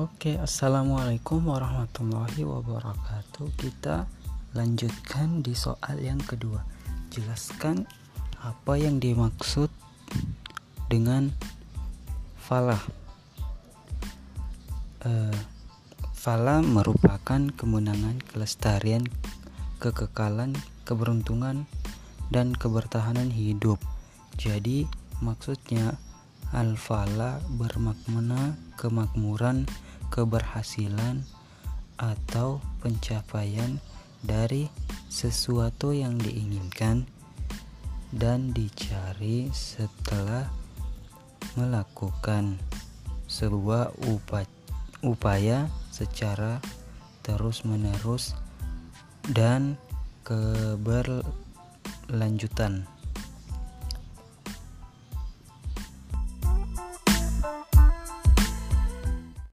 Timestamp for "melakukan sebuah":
41.54-43.94